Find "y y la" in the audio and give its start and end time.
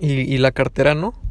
0.00-0.52